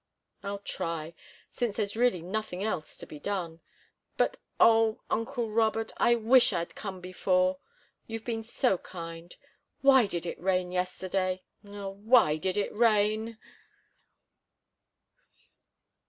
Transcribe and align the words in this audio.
"I'll 0.41 0.57
try, 0.57 1.13
since 1.51 1.75
there's 1.77 1.95
really 1.95 2.23
nothing 2.23 2.63
else 2.63 2.97
to 2.97 3.05
be 3.05 3.19
done. 3.19 3.59
But 4.17 4.37
oh, 4.59 5.01
uncle 5.11 5.51
Robert, 5.51 5.91
I 5.97 6.15
wish 6.15 6.53
I'd 6.53 6.73
come 6.73 7.01
before. 7.01 7.59
You've 8.07 8.25
been 8.25 8.43
so 8.43 8.79
kind! 8.79 9.35
Why 9.81 10.07
did 10.07 10.25
it 10.25 10.41
rain 10.41 10.71
yesterday 10.71 11.43
oh, 11.63 11.91
why 11.91 12.37
did 12.37 12.57
it 12.57 12.73
rain?" 12.73 13.37